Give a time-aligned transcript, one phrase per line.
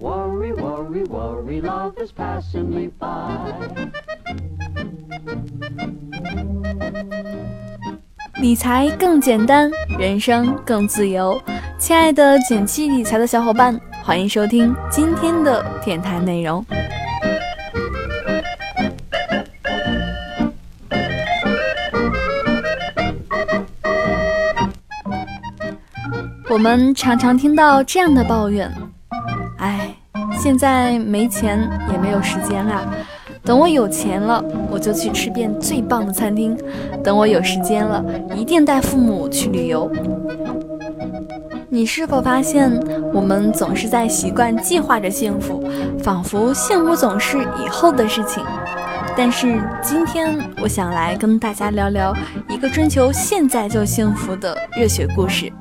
[0.00, 3.52] Worry, worry, worry, love is passing me by.
[8.40, 11.42] 理财更简单，人生更自由。
[11.78, 16.64] 亲爱的简七理财的小伙伴，欢迎收听今天的电台内容。
[26.48, 28.72] 我们常常听到这样的抱怨：“，
[30.40, 32.82] 现在没钱也没有时间啊！
[33.42, 36.56] 等我有钱了，我就去吃遍最棒的餐厅；
[37.02, 38.04] 等我有时间了，
[38.36, 39.90] 一定带父母去旅游。”
[41.68, 42.72] 你是否发现，
[43.12, 45.62] 我们总是在习惯计划着幸福，
[46.02, 48.42] 仿佛幸福总是以后的事情？
[49.16, 52.14] 但是今天，我想来跟大家聊聊
[52.48, 55.52] 一个追求现在就幸福的热血故事。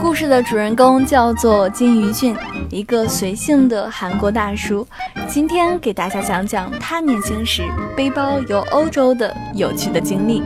[0.00, 2.34] 故事的主人公叫做金鱼俊，
[2.70, 4.86] 一个随性的韩国大叔。
[5.28, 7.62] 今天给大家讲讲他年轻时
[7.94, 10.42] 背包游欧洲的有趣的经历。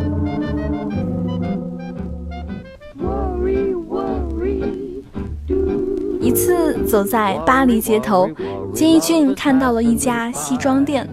[6.20, 8.28] 一次走在巴黎街头，
[8.72, 11.08] 金一俊看到了一家西装店，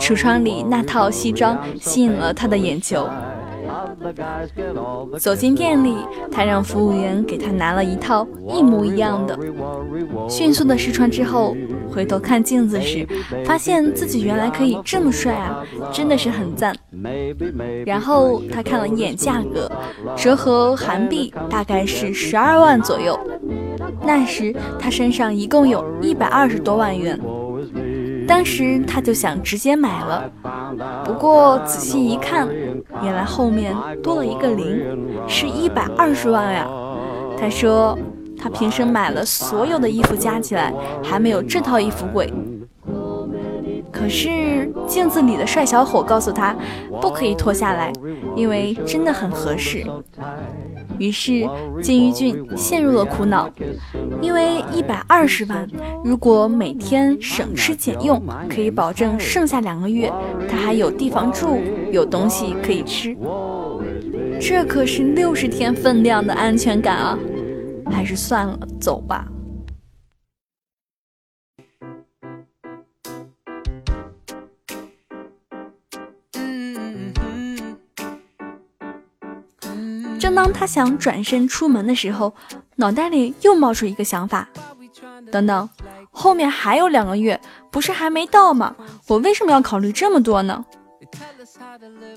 [0.00, 3.06] 橱窗里那套西装吸引了他的眼球。
[5.18, 5.96] 走进店里，
[6.30, 9.38] 他让服务员给他拿了一套一模一样的。
[10.28, 11.56] 迅速的试穿之后，
[11.90, 13.06] 回头看镜子时，
[13.44, 16.74] 发现自己原来可以这么帅啊，真的是很赞。
[17.86, 19.70] 然后他看了一眼价格，
[20.16, 23.18] 折合韩币大概是十二万左右。
[24.06, 27.18] 那时他身上一共有一百二十多万元。
[28.26, 30.30] 当时他就想直接买了，
[31.04, 32.48] 不过仔细一看，
[33.02, 36.66] 原来后面多了一个零，是一百二十万呀。
[37.38, 37.98] 他说
[38.38, 42.32] 他平时买了所有的衣服加起来，还没有这套衣服贵。
[43.92, 46.54] 可是镜子里的帅小伙告诉他，
[47.00, 47.92] 不可以脱下来，
[48.34, 49.86] 因为真的很合适。
[50.98, 51.48] 于是
[51.82, 53.50] 金鱼俊陷入了苦恼，
[54.20, 55.68] 因为一百二十万，
[56.04, 60.12] 如果每天省吃俭用，可以保证剩下两个月
[60.48, 61.60] 他还有地方住，
[61.90, 63.16] 有东西可以吃。
[64.40, 67.18] 这可是六十天分量的安全感啊！
[67.90, 69.26] 还是算了，走吧。
[80.24, 82.32] 正当他想转身出门的时候，
[82.76, 84.48] 脑袋里又冒出一个想法：
[85.30, 85.68] 等等，
[86.10, 87.38] 后面还有两个月，
[87.70, 88.74] 不是还没到吗？
[89.08, 90.64] 我为什么要考虑这么多呢？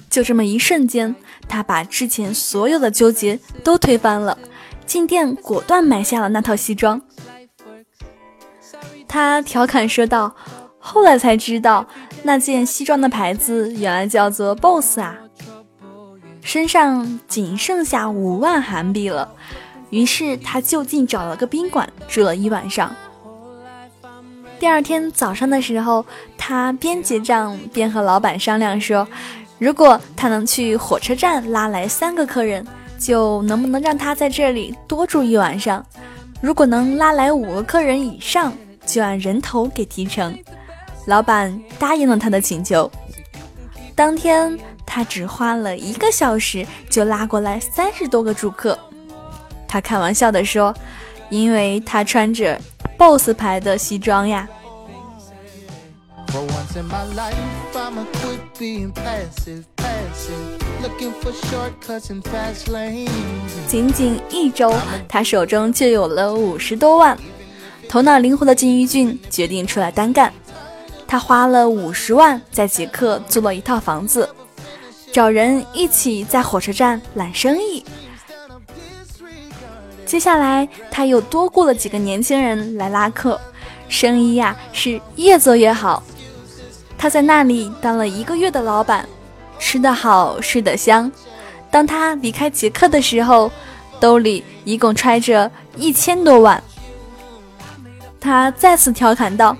[0.09, 1.13] 就这么一瞬间，
[1.49, 4.37] 他把之前所有的纠结都推翻了，
[4.85, 7.01] 进店果断买下了那套西装。
[9.05, 10.33] 他调侃说道
[10.79, 11.85] ：“后来才知道，
[12.23, 15.17] 那件西装的牌子原来叫做 BOSS 啊。”
[16.47, 19.29] 身上仅剩下五万韩币了，
[19.89, 22.95] 于是他就近找了个宾馆住了一晚上。
[24.57, 26.05] 第二天早上的时候，
[26.37, 29.05] 他边结账边和老板商量说，
[29.59, 32.65] 如果他能去火车站拉来三个客人，
[32.97, 35.83] 就能不能让他在这里多住一晚上；
[36.39, 38.53] 如果能拉来五个客人以上，
[38.85, 40.33] 就按人头给提成。
[41.07, 42.89] 老板答应了他的请求。
[43.93, 44.57] 当天。
[44.97, 48.75] 他只花了一个小时就拉过来三十多个住客，
[49.67, 50.73] 他开玩笑的说
[51.29, 52.59] ：“因为他穿着
[52.97, 54.49] BOSS 牌的西装呀。”
[63.67, 64.73] 仅仅一周，
[65.07, 67.15] 他手中就有了五十多万。
[67.87, 70.33] 头脑灵活的金鱼俊决定出来单干，
[71.07, 74.27] 他花了五十万在捷克租了一套房子。
[75.11, 77.83] 找人一起在火车站揽生意。
[80.05, 83.39] 接下来，他又多雇了几个年轻人来拉客，
[83.89, 86.01] 生意呀是越做越好。
[86.97, 89.07] 他在那里当了一个月的老板，
[89.59, 91.11] 吃得好，睡得香。
[91.69, 93.51] 当他离开捷克的时候，
[93.99, 96.63] 兜里一共揣着一千多万。
[98.19, 99.55] 他再次调侃道：“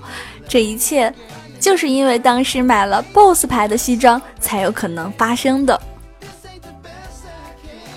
[0.48, 1.12] 这一切。”
[1.68, 5.78] 就是因为当时买了 BOSS 牌的西装，才有可能发生的。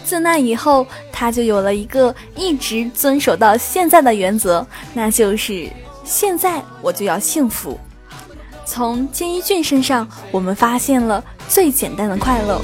[0.04, 5.70] 自那以后，他就有了一个一直遵守到现在的原则，那就是
[6.04, 7.80] 现在我就要幸福。
[8.66, 12.62] 从金一俊身上，我们发现了最简单的快乐。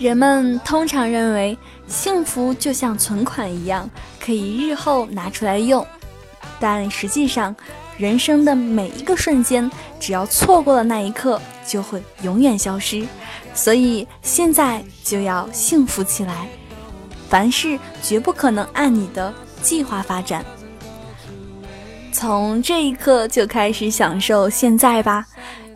[0.00, 1.56] 人们通常认为
[1.86, 3.88] 幸福就像存款一样，
[4.18, 5.86] 可以日后拿出来用，
[6.58, 7.54] 但实际上，
[7.98, 9.70] 人生的每一个瞬间，
[10.00, 13.06] 只要错过了那一刻，就会永远消失。
[13.52, 16.48] 所以现在就要幸福起来，
[17.28, 19.30] 凡事绝不可能按你的
[19.60, 20.42] 计划发展。
[22.10, 25.26] 从这一刻就开始享受现在吧。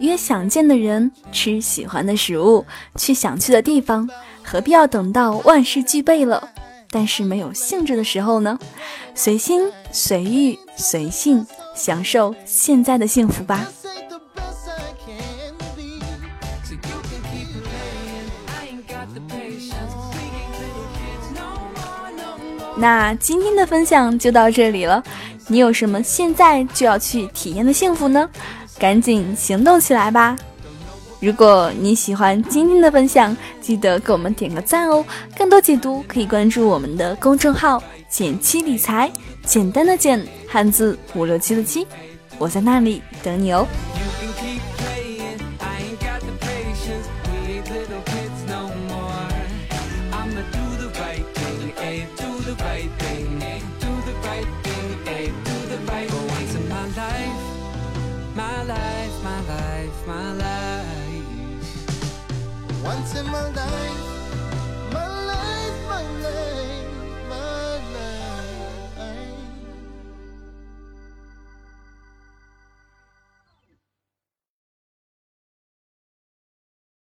[0.00, 2.64] 约想见的人，吃喜欢的食物，
[2.96, 4.08] 去想去的地方，
[4.42, 6.50] 何必要等到万事俱备了，
[6.90, 8.58] 但是没有兴致的时候呢？
[9.14, 13.66] 随心随遇随性，享受现在的幸福吧。
[22.76, 25.02] 那今天的分享就到这里了，
[25.46, 28.28] 你有什么现在就要去体验的幸福呢？
[28.78, 30.36] 赶紧行动起来吧！
[31.20, 35.04] 如果你喜欢今天的分享，记得给我们点个赞哦。
[35.36, 39.10] 更多解读可以关注我们的公众号“简七理财”，
[39.46, 41.86] 简单的简，汉字五六七的七，
[42.36, 43.66] 我在那里等你哦。
[52.64, 53.33] my life,
[63.04, 64.13] 怎么来